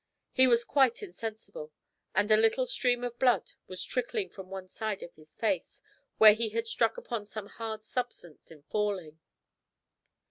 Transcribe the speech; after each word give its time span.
He 0.31 0.47
was 0.47 0.63
quite 0.63 1.03
insensible, 1.03 1.71
and 2.15 2.31
a 2.31 2.35
little 2.35 2.65
stream 2.65 3.03
of 3.03 3.19
blood 3.19 3.51
was 3.67 3.83
trickling 3.83 4.31
from 4.31 4.49
one 4.49 4.67
side 4.67 5.03
of 5.03 5.13
his 5.13 5.35
face, 5.35 5.83
where 6.17 6.33
he 6.33 6.49
had 6.49 6.65
struck 6.67 6.97
upon 6.97 7.27
some 7.27 7.45
hard 7.45 7.83
substance 7.83 8.49
in 8.49 8.63
falling. 8.63 9.19